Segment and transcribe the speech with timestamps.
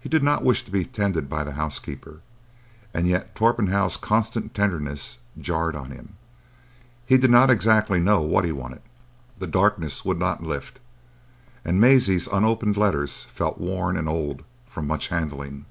[0.00, 2.22] He did not wish to be tended by the housekeeper,
[2.92, 6.16] and yet Torpenhow's constant tenderness jarred on him.
[7.06, 8.82] He did not exactly know what he wanted.
[9.38, 10.80] The darkness would not lift,
[11.64, 15.66] and Maisie's unopened letters felt worn and old from much handling.